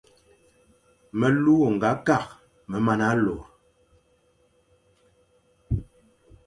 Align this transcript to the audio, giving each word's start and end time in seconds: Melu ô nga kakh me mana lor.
Melu 1.19 1.53
ô 1.67 1.69
nga 1.75 1.91
kakh 2.05 2.29
me 2.69 2.77
mana 2.85 3.07
lor. 3.23 3.43